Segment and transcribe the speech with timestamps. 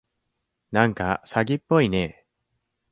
[0.71, 2.25] なんか詐欺っぽいね。